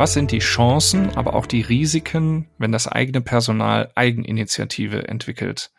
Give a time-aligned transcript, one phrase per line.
[0.00, 5.72] Was sind die Chancen, aber auch die Risiken, wenn das eigene Personal Eigeninitiative entwickelt?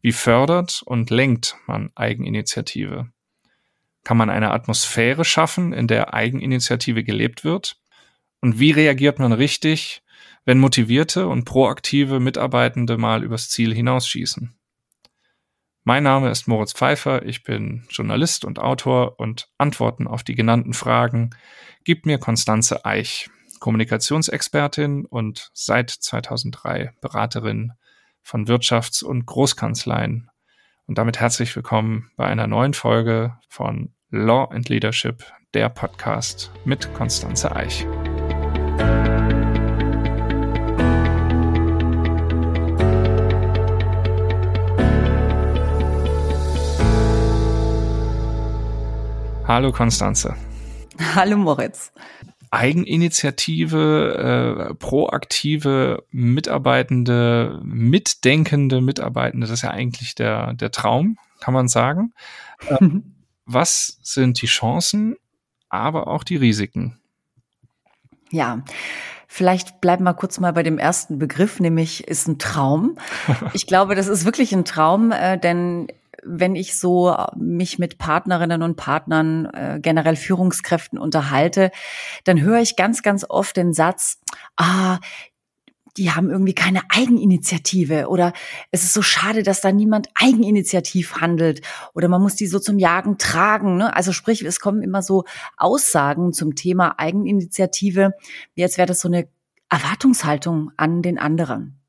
[0.00, 3.10] Wie fördert und lenkt man Eigeninitiative?
[4.02, 7.76] Kann man eine Atmosphäre schaffen, in der Eigeninitiative gelebt wird?
[8.40, 10.02] Und wie reagiert man richtig,
[10.46, 14.58] wenn motivierte und proaktive Mitarbeitende mal übers Ziel hinausschießen?
[15.84, 20.72] Mein Name ist Moritz Pfeiffer, ich bin Journalist und Autor und Antworten auf die genannten
[20.72, 21.28] Fragen
[21.84, 23.28] gibt mir Konstanze Eich,
[23.60, 27.72] Kommunikationsexpertin und seit 2003 Beraterin
[28.22, 30.30] von Wirtschafts- und Großkanzleien.
[30.86, 36.92] Und damit herzlich willkommen bei einer neuen Folge von Law and Leadership, der Podcast mit
[36.94, 37.86] Konstanze Eich.
[49.46, 50.34] Hallo Konstanze.
[51.14, 51.92] Hallo Moritz.
[52.50, 61.68] Eigeninitiative, äh, proaktive Mitarbeitende, mitdenkende Mitarbeitende, das ist ja eigentlich der, der Traum, kann man
[61.68, 62.12] sagen.
[62.66, 62.76] Äh,
[63.46, 65.16] was sind die Chancen,
[65.68, 66.98] aber auch die Risiken?
[68.30, 68.62] Ja,
[69.32, 72.98] Vielleicht bleiben wir kurz mal bei dem ersten Begriff, nämlich ist ein Traum.
[73.52, 75.86] Ich glaube, das ist wirklich ein Traum, äh, denn
[76.22, 81.70] wenn ich so äh, mich mit Partnerinnen und Partnern, äh, generell Führungskräften unterhalte,
[82.24, 84.18] dann höre ich ganz, ganz oft den Satz,
[84.56, 84.98] ah,
[85.96, 88.32] die haben irgendwie keine Eigeninitiative oder
[88.70, 91.62] es ist so schade, dass da niemand eigeninitiativ handelt
[91.94, 93.76] oder man muss die so zum Jagen tragen.
[93.76, 93.94] Ne?
[93.94, 95.24] Also sprich, es kommen immer so
[95.56, 98.12] Aussagen zum Thema Eigeninitiative,
[98.54, 99.28] wie als wäre das so eine
[99.68, 101.80] Erwartungshaltung an den anderen.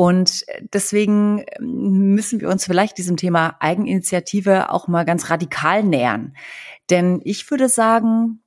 [0.00, 6.34] Und deswegen ähm, müssen wir uns vielleicht diesem Thema Eigeninitiative auch mal ganz radikal nähern.
[6.88, 8.40] Denn ich würde sagen,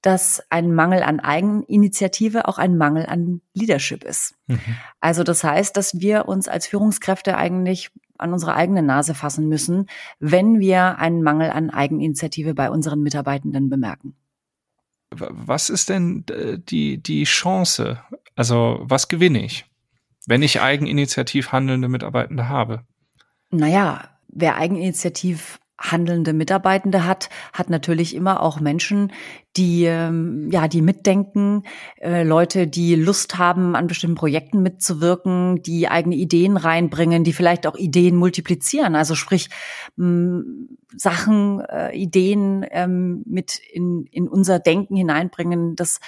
[0.00, 4.34] dass ein Mangel an Eigeninitiative auch ein Mangel an Leadership ist.
[4.46, 4.60] Mhm.
[4.98, 9.90] Also das heißt, dass wir uns als Führungskräfte eigentlich an unsere eigene Nase fassen müssen,
[10.20, 14.16] wenn wir einen Mangel an Eigeninitiative bei unseren Mitarbeitenden bemerken.
[15.10, 18.00] Was ist denn äh, die, die Chance?
[18.36, 19.66] Also was gewinne ich?
[20.26, 22.82] Wenn ich eigeninitiativ handelnde Mitarbeitende habe?
[23.50, 29.12] Naja, wer eigeninitiativ handelnde Mitarbeitende hat, hat natürlich immer auch Menschen,
[29.56, 31.64] die ähm, ja die mitdenken,
[32.00, 37.66] äh, Leute, die Lust haben, an bestimmten Projekten mitzuwirken, die eigene Ideen reinbringen, die vielleicht
[37.66, 39.50] auch Ideen multiplizieren, also sprich
[40.96, 45.98] Sachen, äh, Ideen ähm, mit in in unser Denken hineinbringen, das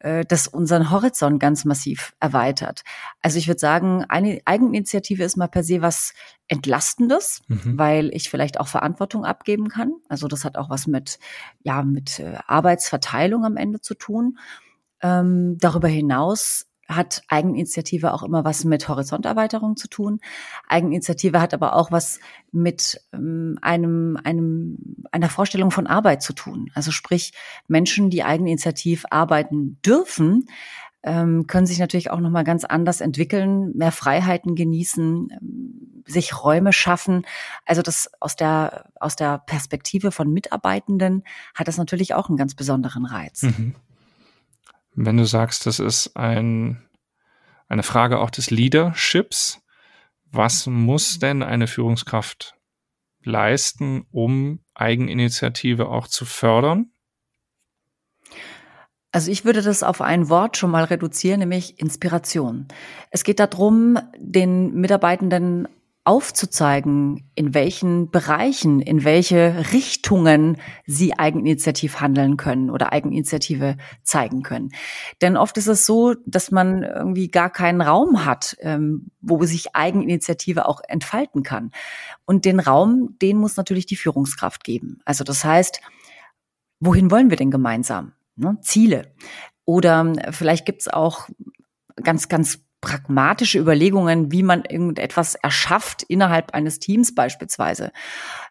[0.00, 2.82] das unseren Horizont ganz massiv erweitert.
[3.20, 6.14] Also ich würde sagen, eine Eigeninitiative ist mal per se was
[6.48, 7.78] Entlastendes, mhm.
[7.78, 9.92] weil ich vielleicht auch Verantwortung abgeben kann.
[10.08, 11.18] Also das hat auch was mit,
[11.62, 14.38] ja, mit äh, Arbeitsverteilung am Ende zu tun.
[15.02, 20.20] Ähm, darüber hinaus hat Eigeninitiative auch immer was mit Horizonterweiterung zu tun.
[20.68, 22.20] Eigeninitiative hat aber auch was
[22.52, 24.78] mit ähm, einem, einem,
[25.12, 26.70] einer Vorstellung von Arbeit zu tun.
[26.74, 27.32] Also sprich,
[27.68, 30.46] Menschen, die eigeninitiativ arbeiten dürfen,
[31.02, 36.72] ähm, können sich natürlich auch nochmal ganz anders entwickeln, mehr Freiheiten genießen, ähm, sich Räume
[36.72, 37.24] schaffen.
[37.64, 41.22] Also das aus der, aus der Perspektive von Mitarbeitenden
[41.54, 43.42] hat das natürlich auch einen ganz besonderen Reiz.
[43.42, 43.74] Mhm.
[44.94, 46.88] Wenn du sagst, das ist ein,
[47.68, 49.62] eine Frage auch des Leaderships,
[50.32, 52.54] was muss denn eine Führungskraft
[53.22, 56.92] leisten, um Eigeninitiative auch zu fördern?
[59.12, 62.68] Also ich würde das auf ein Wort schon mal reduzieren, nämlich Inspiration.
[63.10, 65.66] Es geht darum, den Mitarbeitenden
[66.10, 74.70] aufzuzeigen, in welchen Bereichen, in welche Richtungen sie eigeninitiativ handeln können oder Eigeninitiative zeigen können.
[75.22, 79.76] Denn oft ist es so, dass man irgendwie gar keinen Raum hat, ähm, wo sich
[79.76, 81.70] Eigeninitiative auch entfalten kann.
[82.24, 84.98] Und den Raum, den muss natürlich die Führungskraft geben.
[85.04, 85.80] Also das heißt,
[86.80, 88.14] wohin wollen wir denn gemeinsam?
[88.34, 88.58] Ne?
[88.62, 89.14] Ziele.
[89.64, 91.28] Oder vielleicht gibt es auch
[92.02, 97.92] ganz, ganz pragmatische Überlegungen, wie man irgendetwas erschafft innerhalb eines Teams beispielsweise.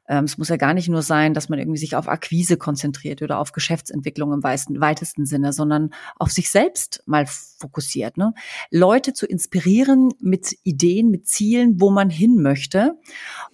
[0.08, 3.22] Ähm, es muss ja gar nicht nur sein, dass man irgendwie sich auf Akquise konzentriert
[3.22, 8.18] oder auf Geschäftsentwicklung im weitesten Sinne, sondern auf sich selbst mal fokussiert.
[8.18, 8.34] Ne?
[8.70, 13.00] Leute zu inspirieren mit Ideen, mit Zielen, wo man hin möchte,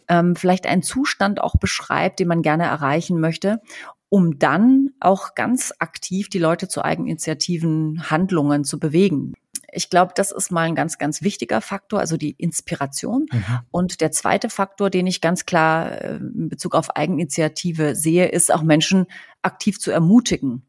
[0.09, 3.61] ähm, vielleicht einen Zustand auch beschreibt, den man gerne erreichen möchte
[4.07, 9.33] um dann auch ganz aktiv die Leute zu Eigeninitiativen, Handlungen zu bewegen.
[9.75, 13.25] Ich glaube, das ist mal ein ganz, ganz wichtiger Faktor, also die Inspiration.
[13.31, 13.59] Mhm.
[13.71, 18.53] Und der zweite Faktor, den ich ganz klar äh, in Bezug auf Eigeninitiative sehe, ist
[18.53, 19.05] auch Menschen
[19.41, 20.63] aktiv zu ermutigen.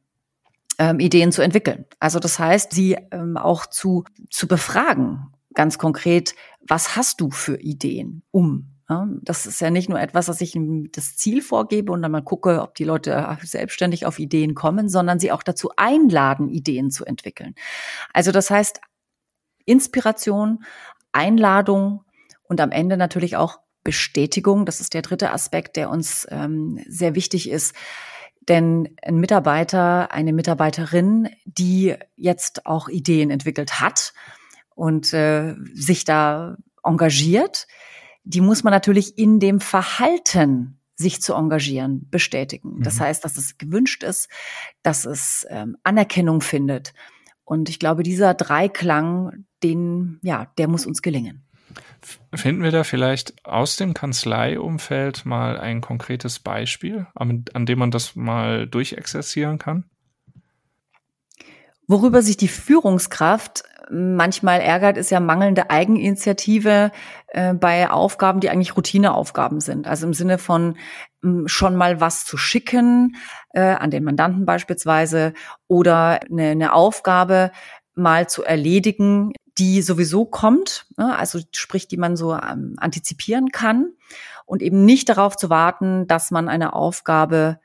[0.79, 1.87] ähm, Ideen zu entwickeln.
[2.00, 7.61] Also das heißt, sie ähm, auch zu, zu befragen, ganz konkret, was hast du für
[7.61, 10.56] Ideen, um ja, das ist ja nicht nur etwas, dass ich
[10.93, 15.19] das Ziel vorgebe und dann mal gucke, ob die Leute selbstständig auf Ideen kommen, sondern
[15.19, 17.56] sie auch dazu einladen, Ideen zu entwickeln.
[18.12, 18.81] Also das heißt,
[19.67, 20.65] Inspiration,
[21.13, 22.05] Einladung
[22.45, 24.67] und am Ende natürlich auch Bestätigung.
[24.67, 27.75] Das ist der dritte Aspekt, der uns ähm, sehr wichtig ist.
[28.49, 34.13] Denn ein Mitarbeiter, eine Mitarbeiterin, die jetzt auch Ideen entwickelt hat
[34.75, 37.67] und äh, sich da engagiert,
[38.25, 42.83] die muss man natürlich in dem Verhalten sich zu engagieren, bestätigen.
[42.83, 43.01] Das mhm.
[43.01, 44.29] heißt, dass es gewünscht ist,
[44.83, 46.95] dass es ähm, Anerkennung findet.
[47.47, 51.45] Und ich glaube, dieser Dreiklang, den, ja, der muss uns gelingen.
[52.35, 57.93] Finden wir da vielleicht aus dem Kanzleiumfeld mal ein konkretes Beispiel, an, an dem man
[57.93, 59.85] das mal durchexerzieren kann?
[61.87, 66.91] Worüber sich die Führungskraft manchmal ärgert, ist ja mangelnde Eigeninitiative
[67.29, 69.87] äh, bei Aufgaben, die eigentlich Routineaufgaben sind.
[69.87, 70.77] Also im Sinne von
[71.23, 73.17] m, schon mal was zu schicken
[73.53, 75.35] äh, an den Mandanten beispielsweise
[75.69, 77.53] oder eine, eine Aufgabe
[77.94, 81.17] mal zu erledigen, die sowieso kommt, ne?
[81.17, 83.93] also sprich, die man so ähm, antizipieren kann
[84.44, 87.59] und eben nicht darauf zu warten, dass man eine Aufgabe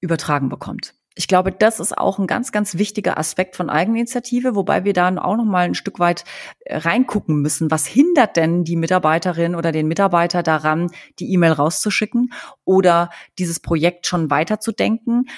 [0.00, 0.94] übertragen bekommt.
[1.16, 5.18] Ich glaube, das ist auch ein ganz, ganz wichtiger Aspekt von Eigeninitiative, wobei wir dann
[5.18, 6.24] auch noch mal ein Stück weit
[6.60, 7.70] äh, reingucken müssen.
[7.70, 10.90] Was hindert denn die Mitarbeiterin oder den Mitarbeiter daran,
[11.20, 12.32] die E-Mail rauszuschicken
[12.64, 15.28] oder dieses Projekt schon weiterzudenken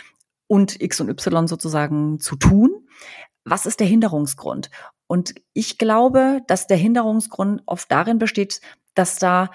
[0.47, 2.89] und X und Y sozusagen zu tun?
[3.45, 4.71] Was ist der Hinderungsgrund?
[5.07, 8.61] Und ich glaube, dass der Hinderungsgrund oft darin besteht,
[8.95, 9.51] dass da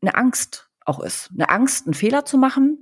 [0.00, 1.30] eine Angst auch ist.
[1.34, 2.80] Eine Angst, einen Fehler zu machen,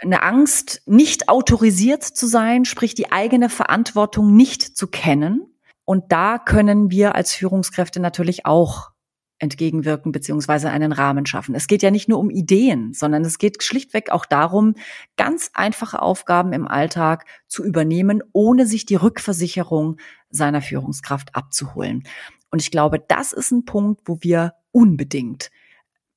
[0.00, 5.46] eine Angst, nicht autorisiert zu sein, sprich die eigene Verantwortung nicht zu kennen.
[5.84, 8.90] Und da können wir als Führungskräfte natürlich auch
[9.38, 11.54] entgegenwirken beziehungsweise einen Rahmen schaffen.
[11.54, 14.74] Es geht ja nicht nur um Ideen, sondern es geht schlichtweg auch darum,
[15.16, 19.96] ganz einfache Aufgaben im Alltag zu übernehmen, ohne sich die Rückversicherung
[20.28, 22.04] seiner Führungskraft abzuholen.
[22.50, 25.50] Und ich glaube, das ist ein Punkt, wo wir unbedingt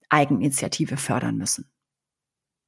[0.10, 1.73] Eigeninitiative fördern müssen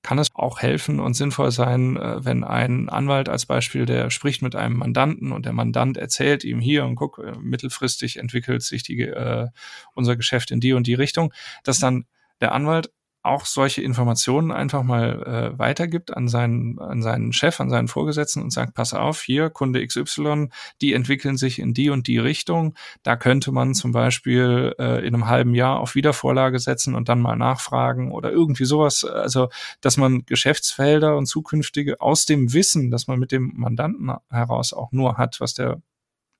[0.05, 4.43] kann es auch helfen und sinnvoll sein, äh, wenn ein Anwalt als Beispiel, der spricht
[4.43, 8.83] mit einem Mandanten und der Mandant erzählt ihm hier und guck, äh, mittelfristig entwickelt sich
[8.83, 9.47] die, äh,
[9.95, 12.05] unser Geschäft in die und die Richtung, dass dann
[12.39, 12.91] der Anwalt
[13.25, 15.23] auch solche Informationen einfach mal
[15.55, 19.49] äh, weitergibt an seinen, an seinen Chef, an seinen Vorgesetzten und sagt, pass auf, hier,
[19.49, 20.49] Kunde XY,
[20.81, 22.75] die entwickeln sich in die und die Richtung.
[23.03, 27.21] Da könnte man zum Beispiel äh, in einem halben Jahr auf Wiedervorlage setzen und dann
[27.21, 29.03] mal nachfragen oder irgendwie sowas.
[29.03, 29.49] Also,
[29.81, 34.91] dass man Geschäftsfelder und zukünftige aus dem Wissen, das man mit dem Mandanten heraus auch
[34.91, 35.81] nur hat, was der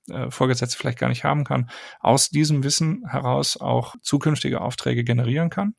[0.09, 5.49] äh, Vorgesetzte vielleicht gar nicht haben kann, aus diesem Wissen heraus auch zukünftige Aufträge generieren
[5.49, 5.73] kann?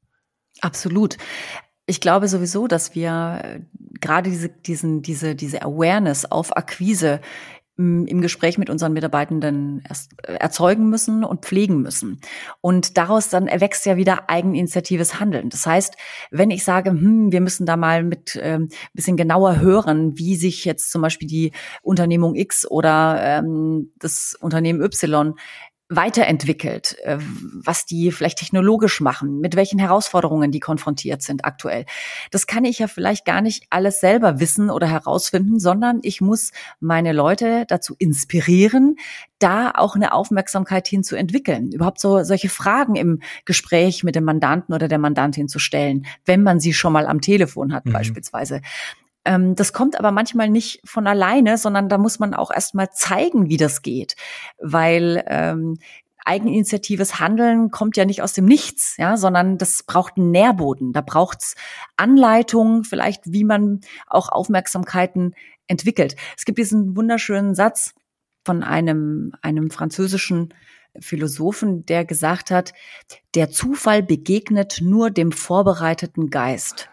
[0.61, 1.17] Absolut.
[1.87, 3.61] Ich glaube sowieso, dass wir äh,
[4.00, 7.20] gerade diese, diesen, diese, diese Awareness auf Akquise
[7.79, 9.85] im Gespräch mit unseren Mitarbeitenden
[10.23, 12.23] äh, erzeugen müssen und pflegen müssen.
[12.62, 15.51] Und daraus dann erwächst ja wieder eigeninitiatives Handeln.
[15.51, 15.94] Das heißt,
[16.31, 20.65] wenn ich sage, hm, wir müssen da mal mit ähm, bisschen genauer hören, wie sich
[20.65, 25.34] jetzt zum Beispiel die Unternehmung X oder ähm, das Unternehmen Y
[25.88, 31.86] weiterentwickelt, äh, was die vielleicht technologisch machen, mit welchen Herausforderungen die konfrontiert sind aktuell.
[32.32, 36.50] Das kann ich ja vielleicht gar nicht alles selber wissen oder herausfinden, sondern ich muss
[36.81, 38.96] meine Leute dazu inspirieren,
[39.38, 44.24] da auch eine Aufmerksamkeit hin zu entwickeln, überhaupt so solche Fragen im Gespräch mit dem
[44.24, 47.93] Mandanten oder der Mandantin zu stellen, wenn man sie schon mal am Telefon hat mhm.
[47.93, 48.60] beispielsweise.
[49.27, 53.49] Ähm, das kommt aber manchmal nicht von alleine, sondern da muss man auch erstmal zeigen,
[53.49, 54.15] wie das geht.
[54.59, 55.79] Weil ähm,
[56.25, 60.93] eigeninitiatives Handeln kommt ja nicht aus dem Nichts, ja, sondern das braucht einen Nährboden.
[60.93, 61.56] Da braucht's
[61.97, 65.35] Anleitungen, vielleicht wie man auch Aufmerksamkeiten
[65.67, 66.17] entwickelt.
[66.37, 67.95] Es gibt diesen wunderschönen Satz
[68.45, 70.55] von einem, einem französischen
[71.01, 72.73] Philosophen, der gesagt hat,
[73.35, 76.89] der Zufall begegnet nur dem vorbereiteten Geist.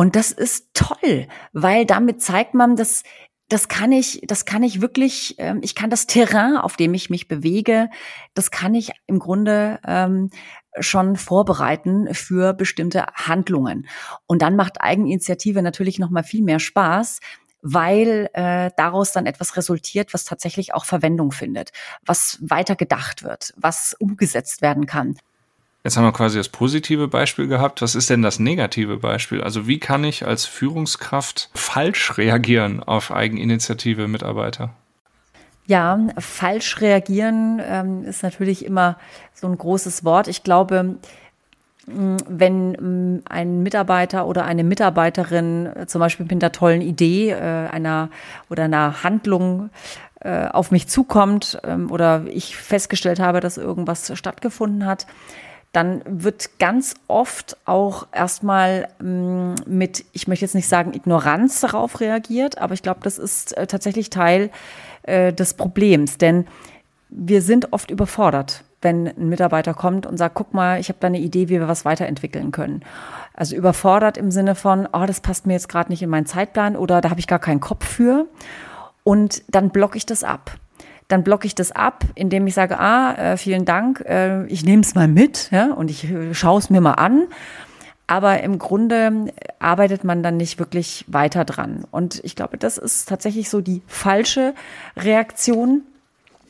[0.00, 3.02] Und das ist toll, weil damit zeigt man, dass
[3.50, 7.10] das kann ich, das kann ich wirklich, ähm, ich kann das Terrain, auf dem ich
[7.10, 7.90] mich bewege,
[8.32, 10.30] das kann ich im Grunde ähm,
[10.78, 13.88] schon vorbereiten für bestimmte Handlungen.
[14.26, 17.20] Und dann macht Eigeninitiative natürlich noch mal viel mehr Spaß,
[17.60, 21.72] weil äh, daraus dann etwas resultiert, was tatsächlich auch Verwendung findet,
[22.06, 25.18] was weiter gedacht wird, was umgesetzt werden kann.
[25.82, 27.80] Jetzt haben wir quasi das positive Beispiel gehabt.
[27.80, 29.42] Was ist denn das negative Beispiel?
[29.42, 34.74] Also wie kann ich als Führungskraft falsch reagieren auf Eigeninitiative Mitarbeiter?
[35.66, 38.98] Ja, falsch reagieren ähm, ist natürlich immer
[39.32, 40.28] so ein großes Wort.
[40.28, 40.96] Ich glaube,
[41.86, 48.10] wenn ein Mitarbeiter oder eine Mitarbeiterin äh, zum Beispiel mit einer tollen Idee äh, einer
[48.48, 49.70] oder einer Handlung
[50.20, 55.06] äh, auf mich zukommt ähm, oder ich festgestellt habe, dass irgendwas stattgefunden hat,
[55.72, 62.00] dann wird ganz oft auch erstmal ähm, mit, ich möchte jetzt nicht sagen Ignoranz darauf
[62.00, 64.50] reagiert, aber ich glaube, das ist äh, tatsächlich Teil
[65.04, 66.46] äh, des Problems, denn
[67.08, 71.06] wir sind oft überfordert, wenn ein Mitarbeiter kommt und sagt, guck mal, ich habe da
[71.06, 72.82] eine Idee, wie wir was weiterentwickeln können.
[73.34, 76.76] Also überfordert im Sinne von, oh, das passt mir jetzt gerade nicht in meinen Zeitplan
[76.76, 78.26] oder da habe ich gar keinen Kopf für.
[79.02, 80.58] Und dann blocke ich das ab
[81.10, 84.82] dann blocke ich das ab, indem ich sage, ah, äh, vielen Dank, äh, ich nehme
[84.82, 87.24] es mal mit ja, und ich äh, schaue es mir mal an.
[88.06, 91.84] Aber im Grunde arbeitet man dann nicht wirklich weiter dran.
[91.92, 94.54] Und ich glaube, das ist tatsächlich so die falsche
[94.96, 95.82] Reaktion.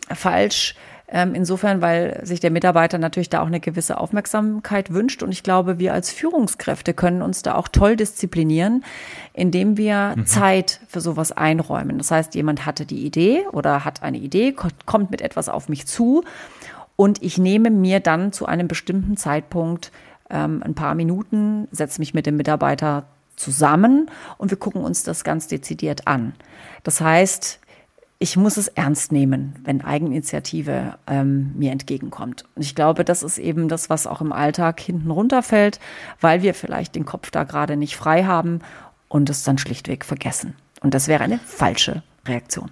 [0.08, 0.74] Falsch
[1.12, 5.22] insofern, weil sich der Mitarbeiter natürlich da auch eine gewisse Aufmerksamkeit wünscht.
[5.22, 8.84] Und ich glaube, wir als Führungskräfte können uns da auch toll disziplinieren,
[9.32, 10.26] indem wir mhm.
[10.26, 11.98] Zeit für sowas einräumen.
[11.98, 14.54] Das heißt, jemand hatte die Idee oder hat eine Idee,
[14.86, 16.22] kommt mit etwas auf mich zu
[17.00, 19.90] und ich nehme mir dann zu einem bestimmten Zeitpunkt
[20.28, 25.24] ähm, ein paar Minuten, setze mich mit dem Mitarbeiter zusammen und wir gucken uns das
[25.24, 26.34] ganz dezidiert an.
[26.82, 27.59] Das heißt,
[28.22, 32.44] ich muss es ernst nehmen, wenn Eigeninitiative ähm, mir entgegenkommt.
[32.54, 35.80] Und ich glaube, das ist eben das, was auch im Alltag hinten runterfällt,
[36.20, 38.60] weil wir vielleicht den Kopf da gerade nicht frei haben
[39.08, 40.54] und es dann schlichtweg vergessen.
[40.82, 42.70] Und das wäre eine falsche Reaktion.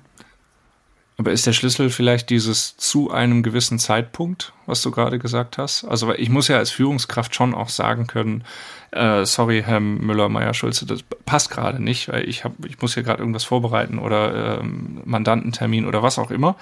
[1.20, 5.84] Aber ist der Schlüssel vielleicht dieses zu einem gewissen Zeitpunkt, was du gerade gesagt hast?
[5.84, 8.44] Also ich muss ja als Führungskraft schon auch sagen können,
[8.92, 12.94] äh, sorry, Herr Müller, Meier, Schulze, das passt gerade nicht, weil ich hab, ich muss
[12.94, 16.54] hier gerade irgendwas vorbereiten oder ähm, Mandantentermin oder was auch immer.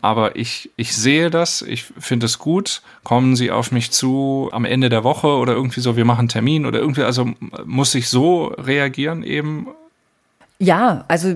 [0.00, 2.80] Aber ich, ich sehe das, ich finde es gut.
[3.04, 6.64] Kommen Sie auf mich zu am Ende der Woche oder irgendwie so, wir machen Termin
[6.64, 7.32] oder irgendwie, also
[7.66, 9.66] muss ich so reagieren eben
[10.60, 11.34] ja, also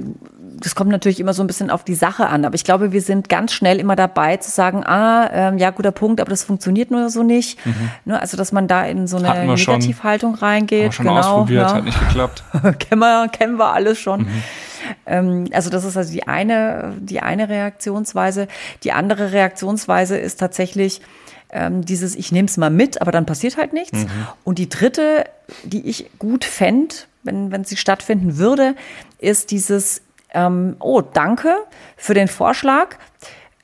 [0.60, 3.00] das kommt natürlich immer so ein bisschen auf die Sache an, aber ich glaube, wir
[3.00, 6.90] sind ganz schnell immer dabei zu sagen, ah, ähm, ja, guter Punkt, aber das funktioniert
[6.90, 7.64] nur so nicht.
[7.66, 7.90] Mhm.
[8.04, 10.78] Ne, also, dass man da in so eine Negativhaltung reingeht.
[10.78, 11.74] Haben wir schon genau, ausprobiert, ja.
[11.74, 12.44] hat nicht geklappt.
[12.78, 14.20] kennen, wir, kennen wir alles schon.
[14.20, 14.42] Mhm.
[15.06, 18.46] Ähm, also das ist also die eine, die eine Reaktionsweise.
[18.84, 21.00] Die andere Reaktionsweise ist tatsächlich,
[21.50, 24.04] ähm, dieses ich nehme es mal mit, aber dann passiert halt nichts.
[24.04, 24.10] Mhm.
[24.44, 25.24] Und die dritte,
[25.64, 28.76] die ich gut fände, wenn, wenn sie stattfinden würde,
[29.18, 30.02] ist dieses,
[30.32, 31.56] ähm, oh, danke
[31.96, 32.96] für den Vorschlag.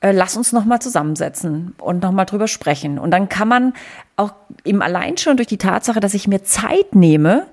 [0.01, 2.99] Äh, lass uns noch mal zusammensetzen und noch mal drüber sprechen.
[2.99, 3.73] Und dann kann man
[4.17, 4.33] auch
[4.65, 7.47] eben allein schon durch die Tatsache, dass ich mir Zeit nehme,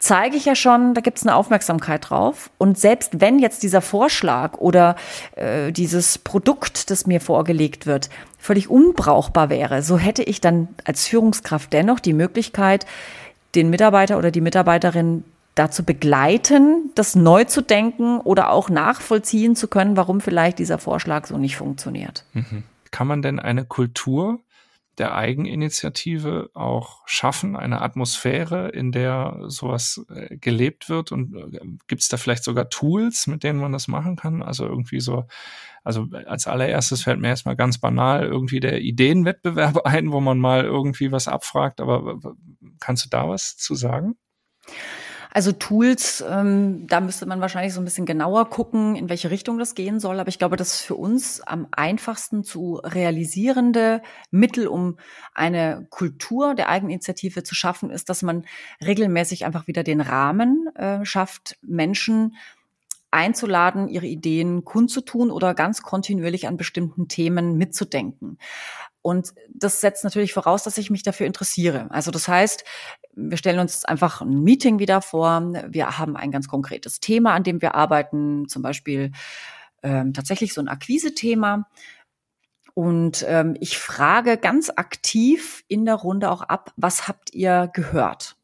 [0.00, 2.50] zeige ich ja schon, da gibt es eine Aufmerksamkeit drauf.
[2.58, 4.96] Und selbst wenn jetzt dieser Vorschlag oder
[5.36, 8.08] äh, dieses Produkt, das mir vorgelegt wird,
[8.38, 12.86] völlig unbrauchbar wäre, so hätte ich dann als Führungskraft dennoch die Möglichkeit,
[13.54, 19.68] den Mitarbeiter oder die Mitarbeiterin dazu begleiten, das neu zu denken oder auch nachvollziehen zu
[19.68, 22.24] können, warum vielleicht dieser Vorschlag so nicht funktioniert.
[22.32, 22.62] Mhm.
[22.90, 24.40] Kann man denn eine Kultur
[24.98, 31.10] der Eigeninitiative auch schaffen, eine Atmosphäre, in der sowas äh, gelebt wird?
[31.10, 34.42] Und äh, gibt es da vielleicht sogar Tools, mit denen man das machen kann?
[34.42, 35.26] Also irgendwie so,
[35.84, 40.64] also als allererstes fällt mir erstmal ganz banal irgendwie der Ideenwettbewerb ein, wo man mal
[40.64, 42.18] irgendwie was abfragt, aber
[42.80, 44.16] kannst du da was zu sagen?
[45.32, 49.58] Also Tools, ähm, da müsste man wahrscheinlich so ein bisschen genauer gucken, in welche Richtung
[49.58, 50.18] das gehen soll.
[50.18, 54.98] Aber ich glaube, das für uns am einfachsten zu realisierende Mittel, um
[55.32, 58.44] eine Kultur der Eigeninitiative zu schaffen, ist, dass man
[58.84, 62.34] regelmäßig einfach wieder den Rahmen äh, schafft, Menschen
[63.12, 68.38] einzuladen, ihre Ideen kundzutun oder ganz kontinuierlich an bestimmten Themen mitzudenken.
[69.02, 71.90] Und das setzt natürlich voraus, dass ich mich dafür interessiere.
[71.90, 72.64] Also das heißt,
[73.14, 75.52] wir stellen uns einfach ein Meeting wieder vor.
[75.68, 79.12] Wir haben ein ganz konkretes Thema, an dem wir arbeiten, zum Beispiel
[79.82, 81.66] ähm, tatsächlich so ein Akquise-Thema.
[82.74, 88.36] Und ähm, ich frage ganz aktiv in der Runde auch ab, was habt ihr gehört?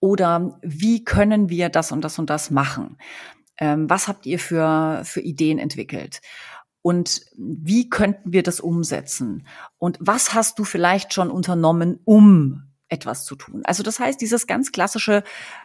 [0.00, 2.98] Oder wie können wir das und das und das machen?
[3.58, 6.20] Ähm, was habt ihr für, für Ideen entwickelt?
[6.82, 9.46] Und wie könnten wir das umsetzen?
[9.78, 13.62] Und was hast du vielleicht schon unternommen, um etwas zu tun?
[13.64, 15.22] Also das heißt, dieses ganz klassische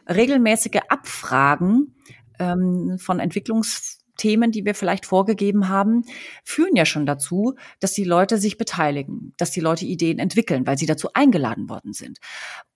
[0.08, 1.96] regelmäßige Abfragen
[2.40, 6.04] ähm, von Entwicklungs Themen, die wir vielleicht vorgegeben haben,
[6.44, 10.78] führen ja schon dazu, dass die Leute sich beteiligen, dass die Leute Ideen entwickeln, weil
[10.78, 12.18] sie dazu eingeladen worden sind.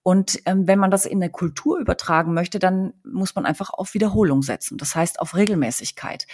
[0.04, 3.94] Und ähm, wenn man das in eine Kultur übertragen möchte, dann muss man einfach auf
[3.94, 4.78] Wiederholung setzen.
[4.78, 6.26] Das heißt auf Regelmäßigkeit.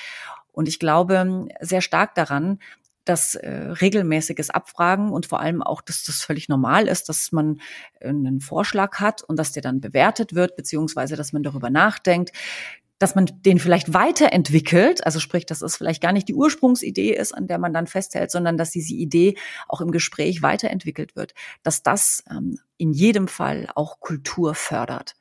[0.57, 2.57] Und ich glaube sehr stark daran,
[3.05, 7.61] dass äh, regelmäßiges Abfragen und vor allem auch, dass das völlig normal ist, dass man
[7.99, 12.31] äh, einen Vorschlag hat und dass der dann bewertet wird, beziehungsweise dass man darüber nachdenkt,
[12.97, 17.33] dass man den vielleicht weiterentwickelt, also sprich, dass es vielleicht gar nicht die Ursprungsidee ist,
[17.33, 19.37] an der man dann festhält, sondern dass diese Idee
[19.67, 25.13] auch im Gespräch weiterentwickelt wird, dass das ähm, in jedem Fall auch Kultur fördert.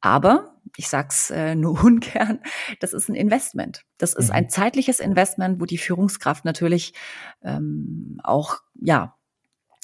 [0.00, 2.40] Aber ich sag's äh, nur ungern,
[2.80, 3.84] das ist ein Investment.
[3.98, 4.34] Das ist mhm.
[4.34, 6.94] ein zeitliches Investment, wo die Führungskraft natürlich
[7.42, 9.14] ähm, auch ja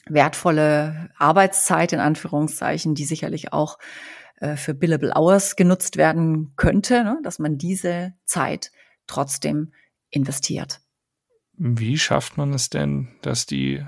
[0.06, 3.78] wertvolle Arbeitszeit in Anführungszeichen, die sicherlich auch
[4.36, 8.70] äh, für billable hours genutzt werden könnte, ne, dass man diese Zeit
[9.06, 9.72] trotzdem
[10.10, 10.80] investiert.
[11.56, 13.84] Wie schafft man es denn, dass die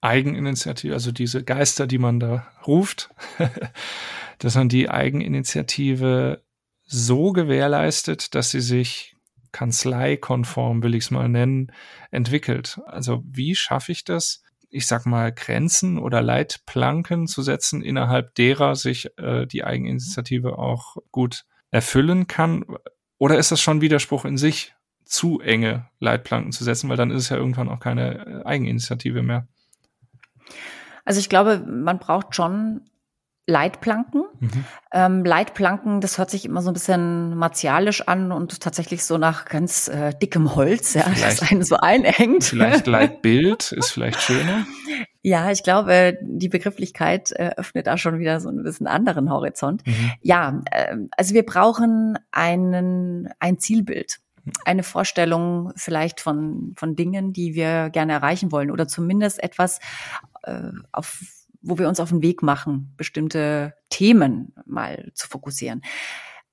[0.00, 3.10] Eigeninitiative, also diese Geister, die man da ruft,
[4.40, 6.42] dass man die Eigeninitiative
[6.84, 9.16] so gewährleistet, dass sie sich
[9.52, 11.72] kanzleikonform, will ich es mal nennen,
[12.10, 12.80] entwickelt.
[12.86, 18.76] Also wie schaffe ich das, ich sag mal, Grenzen oder Leitplanken zu setzen, innerhalb derer
[18.76, 22.64] sich äh, die Eigeninitiative auch gut erfüllen kann?
[23.18, 27.24] Oder ist das schon Widerspruch in sich, zu enge Leitplanken zu setzen, weil dann ist
[27.24, 29.48] es ja irgendwann auch keine äh, Eigeninitiative mehr?
[31.04, 32.82] Also ich glaube, man braucht schon
[33.50, 34.24] Leitplanken.
[34.38, 34.64] Mhm.
[34.92, 39.44] Ähm, Leitplanken, das hört sich immer so ein bisschen martialisch an und tatsächlich so nach
[39.44, 42.44] ganz äh, dickem Holz, ja, vielleicht, das einen so einengt.
[42.44, 44.66] Vielleicht Leitbild ist vielleicht schöner.
[45.22, 49.86] Ja, ich glaube, die Begrifflichkeit äh, öffnet da schon wieder so ein bisschen anderen Horizont.
[49.86, 50.12] Mhm.
[50.22, 54.20] Ja, äh, also wir brauchen einen, ein Zielbild
[54.64, 59.80] eine Vorstellung vielleicht von, von Dingen, die wir gerne erreichen wollen oder zumindest etwas,
[60.42, 61.20] äh, auf
[61.62, 65.82] wo wir uns auf den Weg machen, bestimmte Themen mal zu fokussieren.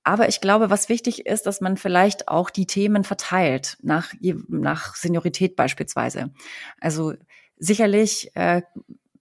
[0.04, 4.14] Aber ich glaube, was wichtig ist, dass man vielleicht auch die Themen verteilt, nach,
[4.48, 6.32] nach Seniorität beispielsweise.
[6.80, 7.14] Also
[7.58, 8.62] sicherlich äh,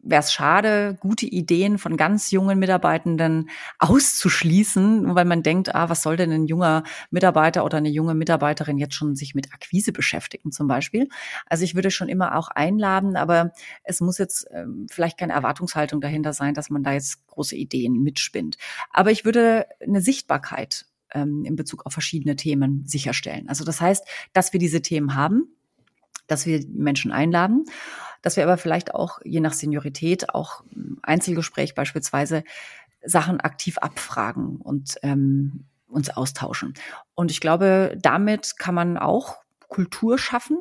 [0.08, 6.02] wäre es schade, gute Ideen von ganz jungen Mitarbeitenden auszuschließen, weil man denkt, ah, was
[6.02, 10.52] soll denn ein junger Mitarbeiter oder eine junge Mitarbeiterin jetzt schon sich mit Akquise beschäftigen
[10.52, 11.08] zum Beispiel.
[11.46, 16.00] Also ich würde schon immer auch einladen, aber es muss jetzt ähm, vielleicht keine Erwartungshaltung
[16.00, 18.56] dahinter sein, dass man da jetzt große Ideen mitspinnt.
[18.92, 23.48] Aber ich würde eine Sichtbarkeit ähm, in Bezug auf verschiedene Themen sicherstellen.
[23.48, 25.48] Also das heißt, dass wir diese Themen haben,
[26.26, 27.64] dass wir Menschen einladen
[28.26, 30.64] dass wir aber vielleicht auch je nach Seniorität, auch
[31.00, 32.42] Einzelgespräch beispielsweise,
[33.04, 36.74] Sachen aktiv abfragen und ähm, uns austauschen.
[37.14, 39.36] Und ich glaube, damit kann man auch
[39.68, 40.58] Kultur schaffen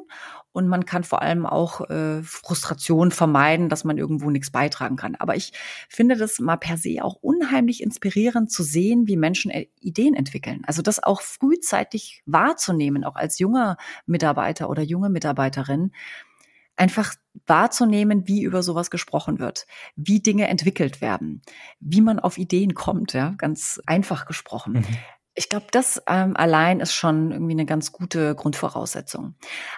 [0.51, 5.15] und man kann vor allem auch äh, Frustration vermeiden, dass man irgendwo nichts beitragen kann.
[5.15, 5.51] Aber ich
[5.89, 10.61] finde das mal per se auch unheimlich inspirierend zu sehen, wie Menschen äh, Ideen entwickeln.
[10.67, 15.91] Also das auch frühzeitig wahrzunehmen, auch als junger Mitarbeiter oder junge Mitarbeiterin,
[16.75, 21.41] einfach wahrzunehmen, wie über sowas gesprochen wird, wie Dinge entwickelt werden,
[21.79, 24.73] wie man auf Ideen kommt, ja, ganz einfach gesprochen.
[24.73, 24.85] Mhm.
[25.37, 29.35] Ich glaube, das ähm, allein ist schon irgendwie eine ganz gute Grundvoraussetzung.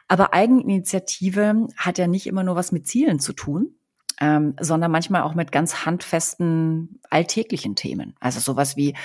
[0.08, 3.77] Aber Eigeninitiative hat ja nicht immer nur was mit Zielen zu tun,
[4.20, 8.16] ähm, sondern manchmal auch mit ganz handfesten alltäglichen Themen.
[8.20, 8.96] Also sowas wie,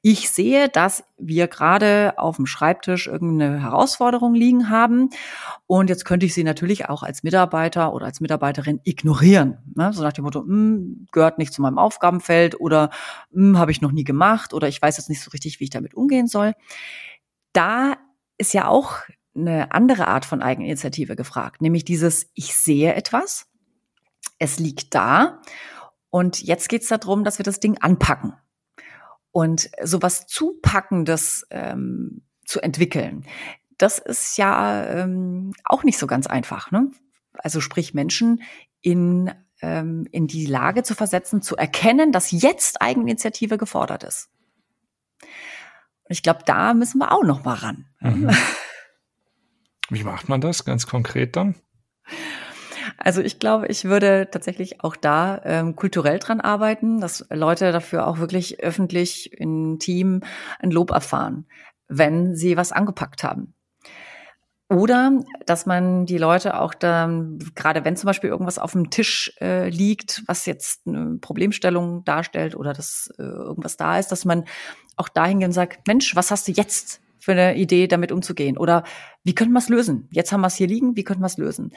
[0.00, 5.10] ich sehe, dass wir gerade auf dem Schreibtisch irgendeine Herausforderung liegen haben
[5.66, 9.58] und jetzt könnte ich sie natürlich auch als Mitarbeiter oder als Mitarbeiterin ignorieren.
[9.74, 9.92] Ne?
[9.92, 12.90] So nach dem Motto, hm, gehört nicht zu meinem Aufgabenfeld oder
[13.32, 15.70] hm, habe ich noch nie gemacht oder ich weiß jetzt nicht so richtig, wie ich
[15.70, 16.54] damit umgehen soll.
[17.52, 17.96] Da
[18.38, 18.96] ist ja auch
[19.34, 23.46] eine andere Art von Eigeninitiative gefragt, nämlich dieses, ich sehe etwas
[24.38, 25.40] es liegt da
[26.10, 28.34] und jetzt geht es darum, dass wir das Ding anpacken.
[29.30, 33.24] Und sowas Zupackendes ähm, zu entwickeln,
[33.78, 36.70] das ist ja ähm, auch nicht so ganz einfach.
[36.70, 36.90] Ne?
[37.32, 38.42] Also sprich Menschen
[38.82, 39.32] in,
[39.62, 44.28] ähm, in die Lage zu versetzen, zu erkennen, dass jetzt Eigeninitiative gefordert ist.
[45.22, 47.86] Und ich glaube, da müssen wir auch noch mal ran.
[48.00, 48.30] Mhm.
[49.88, 51.54] Wie macht man das ganz konkret dann?
[53.04, 58.06] Also ich glaube, ich würde tatsächlich auch da ähm, kulturell dran arbeiten, dass Leute dafür
[58.06, 60.20] auch wirklich öffentlich im Team
[60.60, 61.46] ein Lob erfahren,
[61.88, 63.54] wenn sie was angepackt haben.
[64.70, 69.34] Oder dass man die Leute auch dann, gerade wenn zum Beispiel irgendwas auf dem Tisch
[69.40, 74.44] äh, liegt, was jetzt eine Problemstellung darstellt oder dass äh, irgendwas da ist, dass man
[74.96, 78.56] auch dahin geht und sagt, Mensch, was hast du jetzt für eine Idee, damit umzugehen?
[78.56, 78.84] Oder
[79.24, 80.08] wie könnten wir es lösen?
[80.12, 81.72] Jetzt haben wir es hier liegen, wie könnten wir es lösen?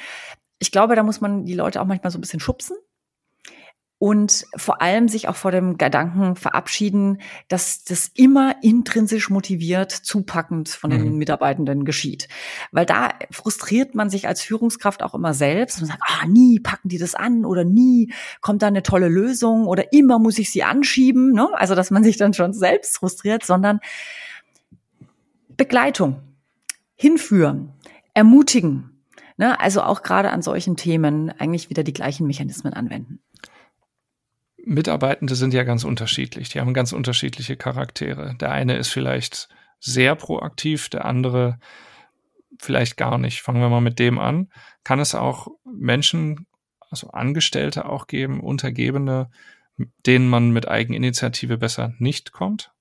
[0.60, 2.78] Ich glaube, da muss man die Leute auch manchmal so ein bisschen schubsen
[3.98, 10.68] und vor allem sich auch vor dem Gedanken verabschieden, dass das immer intrinsisch motiviert, zupackend
[10.68, 11.18] von den mhm.
[11.18, 12.28] Mitarbeitenden geschieht.
[12.72, 16.89] Weil da frustriert man sich als Führungskraft auch immer selbst und sagt, ah, nie packen
[16.89, 20.63] die das an oder nie kommt da eine tolle Lösung oder immer muss ich sie
[20.63, 21.32] anschieben.
[21.32, 21.48] Ne?
[21.54, 23.80] Also, dass man sich dann schon selbst frustriert, sondern
[25.56, 26.22] Begleitung,
[26.96, 27.72] hinführen,
[28.13, 28.94] ermutigen.
[29.38, 29.60] Ne?
[29.60, 33.19] Also auch gerade an solchen Themen eigentlich wieder die gleichen Mechanismen anwenden.
[34.58, 36.50] Mitarbeitende sind ja ganz unterschiedlich.
[36.50, 38.36] Die haben ganz unterschiedliche Charaktere.
[38.39, 39.48] Der eine ist vielleicht
[39.80, 41.60] sehr proaktiv, der andere
[42.60, 43.41] vielleicht gar nicht.
[43.41, 44.50] Fangen wir mal mit dem an.
[44.84, 46.48] Kann es auch Menschen,
[46.89, 49.30] also Angestellte auch geben, Untergebene,
[50.06, 52.71] denen man mit Eigeninitiative besser nicht kommt?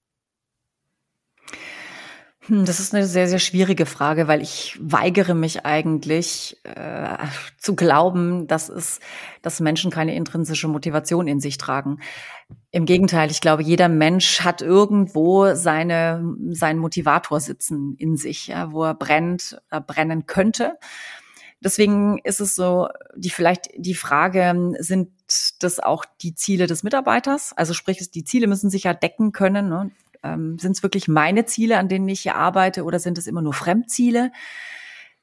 [2.47, 7.17] Hm, das ist eine sehr, sehr schwierige Frage, weil ich weigere mich eigentlich äh,
[7.57, 9.01] zu glauben, dass es,
[9.41, 12.01] dass Menschen keine intrinsische Motivation in sich tragen.
[12.71, 18.73] Im Gegenteil, ich glaube, jeder Mensch hat irgendwo seine, seinen Motivator sitzen in sich, ja,
[18.73, 20.75] wo er brennt, er brennen könnte.
[21.61, 25.09] Deswegen ist es so, die vielleicht die Frage, sind
[25.61, 27.55] das auch die Ziele des Mitarbeiters?
[27.57, 29.71] Also sprich, die Ziele müssen sich ja decken können.
[29.71, 29.91] Ne?
[30.25, 33.43] Ähm, sind es wirklich meine Ziele, an denen ich hier arbeite, oder sind es immer
[33.43, 34.33] nur Fremdziele?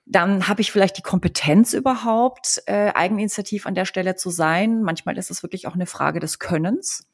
[0.05, 4.83] Dann habe ich vielleicht die Kompetenz überhaupt, äh, eigeninitiativ an der Stelle zu sein.
[4.83, 7.07] Manchmal ist es wirklich auch eine Frage des Könnens.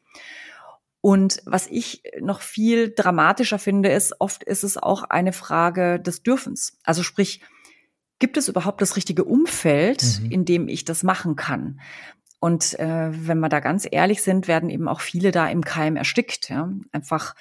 [1.02, 6.24] Und was ich noch viel dramatischer finde, ist, oft ist es auch eine Frage des
[6.24, 6.78] Dürfens.
[6.84, 7.42] Also sprich,
[8.20, 10.32] gibt es überhaupt das richtige Umfeld, mhm.
[10.32, 11.80] in dem ich das machen kann?
[12.40, 15.96] Und äh, wenn wir da ganz ehrlich sind, werden eben auch viele da im Keim
[15.96, 16.50] erstickt.
[16.50, 16.72] Ja?
[16.92, 17.36] Einfach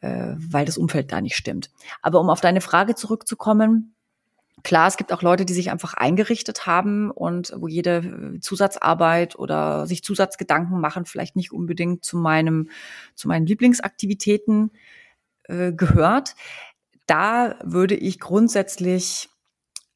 [0.00, 1.70] äh, weil das Umfeld da nicht stimmt.
[2.02, 3.92] Aber um auf deine Frage zurückzukommen,
[4.62, 7.98] Klar, es gibt auch Leute, die sich einfach eingerichtet haben und wo jede
[8.36, 12.70] äh, Zusatzarbeit oder sich Zusatzgedanken machen vielleicht nicht unbedingt zu meinem,
[13.14, 14.72] zu meinen Lieblingsaktivitäten
[15.44, 16.34] äh, gehört.
[17.06, 19.28] Da würde ich grundsätzlich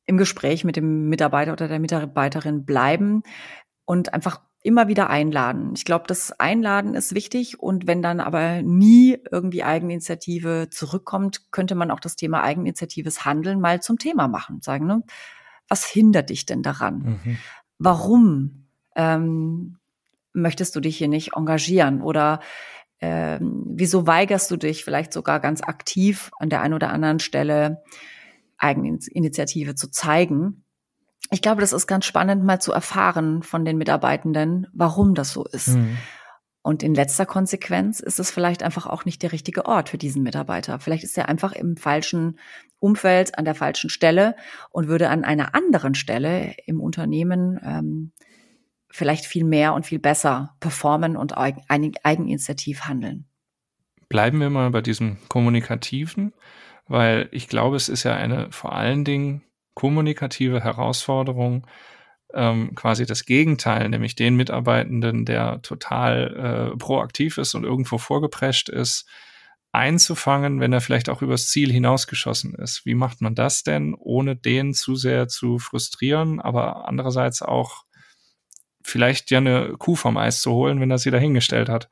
[0.07, 3.23] im Gespräch mit dem Mitarbeiter oder der Mitarbeiterin bleiben,
[3.85, 5.73] und einfach immer wieder einladen.
[5.75, 11.75] Ich glaube, das Einladen ist wichtig und wenn dann aber nie irgendwie Eigeninitiative zurückkommt, könnte
[11.75, 14.61] man auch das Thema Eigeninitiatives Handeln mal zum Thema machen.
[14.61, 15.03] Sagen, ne?
[15.69, 17.21] was hindert dich denn daran?
[17.25, 17.39] Mhm.
[17.79, 18.67] Warum
[18.97, 19.79] ähm,
[20.35, 22.03] möchtest du dich hier nicht engagieren?
[22.03, 22.41] Oder
[23.01, 27.83] ähm, wieso weigerst du dich vielleicht sogar ganz aktiv an der einen oder anderen Stelle
[28.59, 30.65] Eigeninitiative zu zeigen?
[31.31, 35.45] Ich glaube, das ist ganz spannend, mal zu erfahren von den Mitarbeitenden, warum das so
[35.45, 35.69] ist.
[35.69, 35.97] Mhm.
[36.63, 40.23] Und in letzter Konsequenz ist es vielleicht einfach auch nicht der richtige Ort für diesen
[40.23, 40.79] Mitarbeiter.
[40.79, 42.39] Vielleicht ist er einfach im falschen
[42.81, 44.37] Umfeld, an der falschen Stelle
[44.71, 48.13] und würde an einer anderen Stelle im Unternehmen ähm,
[48.91, 53.27] vielleicht viel mehr und viel besser performen und eigen, eigeninitiativ handeln.
[54.09, 56.35] Bleiben wir mal bei diesem Kommunikativen,
[56.89, 59.43] weil ich glaube, es ist ja eine vor allen Dingen
[59.81, 61.67] kommunikative Herausforderung,
[62.35, 68.69] ähm, quasi das Gegenteil, nämlich den Mitarbeitenden, der total äh, proaktiv ist und irgendwo vorgeprescht
[68.69, 69.09] ist,
[69.73, 72.85] einzufangen, wenn er vielleicht auch übers Ziel hinausgeschossen ist.
[72.85, 77.85] Wie macht man das denn, ohne den zu sehr zu frustrieren, aber andererseits auch
[78.83, 81.89] vielleicht ja eine Kuh vom Eis zu holen, wenn er sie dahingestellt hat?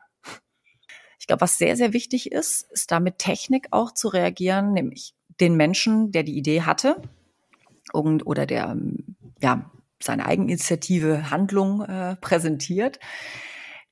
[1.18, 5.14] Ich glaube, was sehr, sehr wichtig ist, ist da mit Technik auch zu reagieren, nämlich
[5.40, 7.00] den Menschen, der die Idee hatte,
[7.92, 8.76] und, oder der
[9.40, 9.70] ja
[10.00, 13.00] seine Eigeninitiative Handlung äh, präsentiert,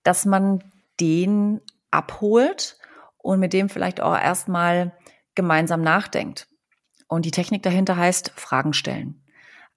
[0.02, 0.62] dass man
[1.00, 2.78] den abholt
[3.18, 4.96] und mit dem vielleicht auch erstmal
[5.34, 6.48] gemeinsam nachdenkt.
[7.08, 9.22] Und die Technik dahinter heißt Fragen stellen.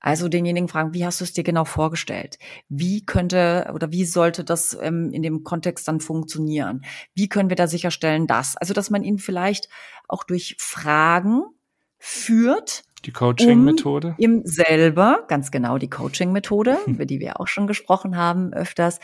[0.02, 2.40] Also denjenigen fragen, wie hast du es dir genau vorgestellt?
[2.70, 6.86] Wie könnte oder wie sollte das ähm, in dem Kontext dann funktionieren?
[7.16, 8.56] Wie können wir da sicherstellen, dass?
[8.56, 9.68] Also, dass man ihn vielleicht
[10.08, 11.44] auch durch Fragen
[12.00, 14.10] führt die Coaching-Methode?
[14.10, 19.00] Um ihm selber, ganz genau die Coaching-Methode, über die wir auch schon gesprochen haben öfters,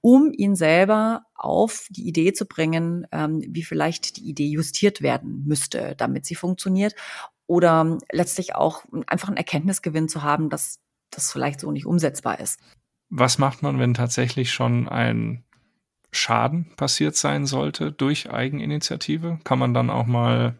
[0.00, 5.44] um ihn selber auf die Idee zu bringen, ähm, wie vielleicht die Idee justiert werden
[5.46, 6.94] müsste, damit sie funktioniert.
[7.46, 10.78] Oder letztlich auch einfach einen Erkenntnisgewinn zu haben, dass
[11.10, 12.60] das vielleicht so nicht umsetzbar ist.
[13.08, 15.42] Was macht man, wenn tatsächlich schon ein
[16.12, 19.40] Schaden passiert sein sollte durch Eigeninitiative?
[19.42, 20.56] Kann man dann auch mal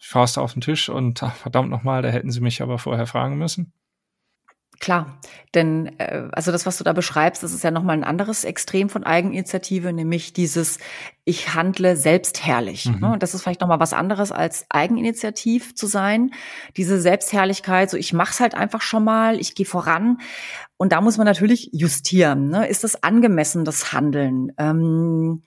[0.00, 3.36] Faust auf den Tisch und ach, verdammt nochmal, da hätten sie mich aber vorher fragen
[3.36, 3.72] müssen.
[4.80, 5.18] Klar,
[5.54, 8.88] denn äh, also das, was du da beschreibst, das ist ja nochmal ein anderes Extrem
[8.88, 10.78] von Eigeninitiative, nämlich dieses
[11.26, 12.86] Ich handle selbstherrlich.
[12.86, 13.00] Mhm.
[13.00, 13.12] Ne?
[13.12, 16.30] Und das ist vielleicht nochmal was anderes als Eigeninitiativ zu sein.
[16.78, 20.16] Diese Selbstherrlichkeit, so ich mach's halt einfach schon mal, ich gehe voran.
[20.78, 22.48] Und da muss man natürlich justieren.
[22.48, 22.66] Ne?
[22.66, 24.50] Ist das angemessen, das Handeln?
[24.56, 25.42] Ähm,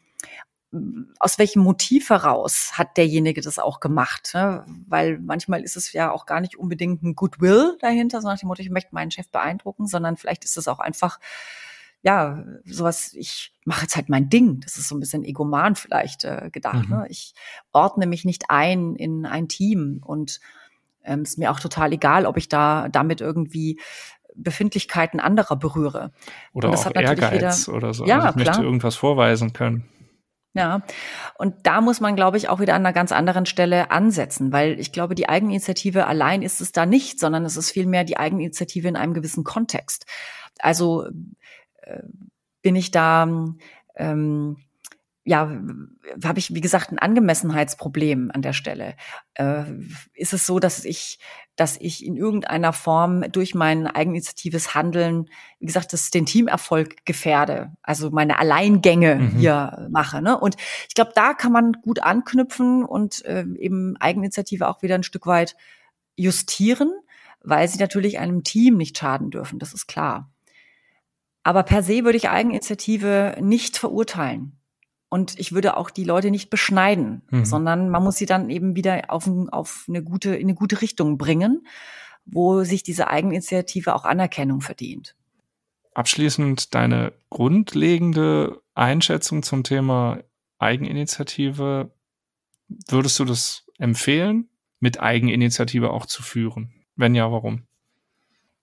[1.19, 4.31] aus welchem Motiv heraus hat derjenige das auch gemacht?
[4.33, 4.65] Ne?
[4.87, 8.47] Weil manchmal ist es ja auch gar nicht unbedingt ein Goodwill dahinter, so nach dem
[8.47, 11.19] Motto, ich möchte meinen Chef beeindrucken, sondern vielleicht ist es auch einfach,
[12.01, 14.59] ja, sowas, ich mache jetzt halt mein Ding.
[14.61, 16.89] Das ist so ein bisschen egoman vielleicht äh, gedacht.
[16.89, 16.95] Mhm.
[16.95, 17.05] Ne?
[17.09, 17.33] Ich
[17.71, 20.39] ordne mich nicht ein in ein Team und
[21.03, 23.79] ähm, ist mir auch total egal, ob ich da damit irgendwie
[24.35, 26.11] Befindlichkeiten anderer berühre.
[26.53, 28.05] Oder auch Ehrgeiz wieder, oder so.
[28.05, 28.55] Ja, also ich klar.
[28.55, 29.87] möchte irgendwas vorweisen können.
[30.55, 30.83] Ja,
[31.35, 34.79] und da muss man, glaube ich, auch wieder an einer ganz anderen Stelle ansetzen, weil
[34.79, 38.87] ich glaube, die Eigeninitiative allein ist es da nicht, sondern es ist vielmehr die Eigeninitiative
[38.87, 40.05] in einem gewissen Kontext.
[40.59, 41.07] Also
[41.81, 42.03] äh,
[42.61, 43.27] bin ich da
[43.95, 44.57] ähm,
[45.25, 45.57] ja,
[46.23, 48.95] habe ich, wie gesagt, ein Angemessenheitsproblem an der Stelle.
[49.35, 49.63] Äh,
[50.13, 51.17] ist es so, dass ich,
[51.55, 57.71] dass ich in irgendeiner Form durch mein eigeninitiatives Handeln, wie gesagt, das den Teamerfolg gefährde,
[57.83, 59.29] also meine Alleingänge mhm.
[59.37, 60.21] hier mache.
[60.21, 60.37] Ne?
[60.37, 60.57] Und
[60.89, 65.25] ich glaube, da kann man gut anknüpfen und äh, eben Eigeninitiative auch wieder ein Stück
[65.25, 65.55] weit
[66.17, 66.91] justieren,
[67.41, 70.29] weil sie natürlich einem Team nicht schaden dürfen, das ist klar.
[71.43, 74.57] Aber per se würde ich Eigeninitiative nicht verurteilen.
[75.13, 77.45] Und ich würde auch die Leute nicht beschneiden, mhm.
[77.45, 81.19] sondern man muss sie dann eben wieder auf, auf eine gute, in eine gute Richtung
[81.19, 81.67] bringen,
[82.25, 85.15] wo sich diese Eigeninitiative auch Anerkennung verdient.
[85.93, 90.17] Abschließend deine grundlegende Einschätzung zum Thema
[90.57, 91.91] Eigeninitiative.
[92.87, 94.49] Würdest du das empfehlen,
[94.79, 96.73] mit Eigeninitiative auch zu führen?
[96.95, 97.67] Wenn ja, warum?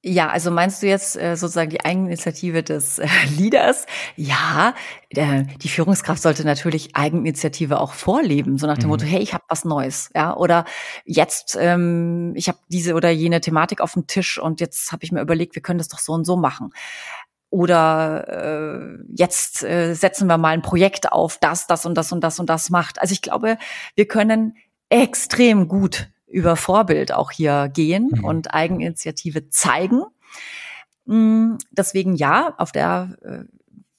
[0.03, 3.85] Ja, also meinst du jetzt äh, sozusagen die Eigeninitiative des äh, Leaders?
[4.17, 4.75] Ja,
[5.11, 8.91] äh, die Führungskraft sollte natürlich Eigeninitiative auch vorleben, so nach dem mhm.
[8.91, 10.65] Motto, hey, ich habe was Neues, ja, oder
[11.05, 15.13] jetzt, ähm, ich habe diese oder jene Thematik auf dem Tisch und jetzt habe ich
[15.13, 16.73] mir überlegt, wir können das doch so und so machen.
[17.51, 22.23] Oder äh, jetzt äh, setzen wir mal ein Projekt auf, das, das und das und
[22.23, 23.03] das und das macht.
[23.03, 23.59] Also ich glaube,
[23.97, 24.57] wir können
[24.89, 28.25] extrem gut über Vorbild auch hier gehen mhm.
[28.25, 30.03] und Eigeninitiative zeigen.
[31.07, 33.45] Mm, deswegen ja, auf der, äh,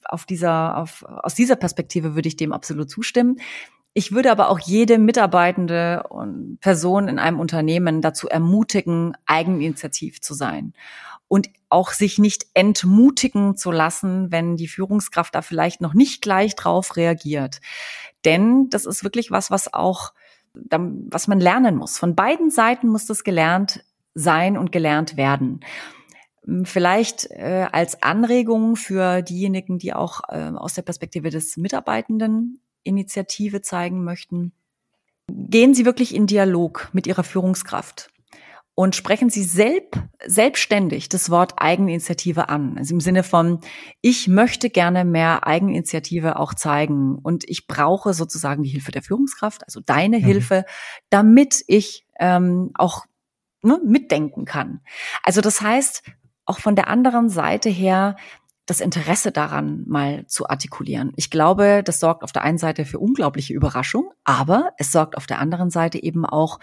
[0.05, 3.39] auf dieser, auf, aus dieser Perspektive würde ich dem absolut zustimmen.
[3.93, 10.33] Ich würde aber auch jede mitarbeitende und Person in einem Unternehmen dazu ermutigen, eigeninitiativ zu
[10.33, 10.73] sein
[11.27, 16.55] und auch sich nicht entmutigen zu lassen, wenn die Führungskraft da vielleicht noch nicht gleich
[16.55, 17.59] drauf reagiert.
[18.23, 20.13] Denn das ist wirklich was, was auch
[20.53, 21.97] was man lernen muss.
[21.97, 23.83] Von beiden Seiten muss das gelernt
[24.13, 25.61] sein und gelernt werden.
[26.45, 32.61] Hm, vielleicht äh, als Anregung für diejenigen, die auch äh, aus der Perspektive des Mitarbeitenden
[32.83, 34.51] Initiative zeigen möchten.
[35.27, 38.09] Gehen Sie wirklich in Dialog mit Ihrer Führungskraft
[38.75, 42.77] und sprechen Sie selb, selbstständig das Wort Eigeninitiative an.
[42.77, 43.59] Also im Sinne von,
[44.01, 49.63] ich möchte gerne mehr Eigeninitiative auch zeigen und ich brauche sozusagen die Hilfe der Führungskraft,
[49.65, 50.23] also deine mhm.
[50.23, 50.65] Hilfe,
[51.09, 53.05] damit ich ähm, auch
[53.61, 54.81] ne, mitdenken kann.
[55.23, 56.03] Also das heißt,
[56.45, 58.15] auch von der anderen Seite her,
[58.65, 61.11] das Interesse daran mal zu artikulieren.
[61.17, 65.27] Ich glaube, das sorgt auf der einen Seite für unglaubliche Überraschung, aber es sorgt auf
[65.27, 66.59] der anderen Seite eben auch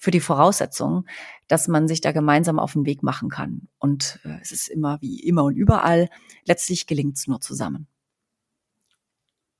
[0.00, 1.06] für die Voraussetzung,
[1.46, 3.68] dass man sich da gemeinsam auf den Weg machen kann.
[3.78, 6.08] Und äh, es ist immer wie immer und überall,
[6.46, 7.86] letztlich gelingt es nur zusammen.